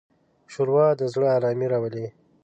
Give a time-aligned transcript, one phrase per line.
[0.51, 2.07] ښوروا د زړه ارامي راولي.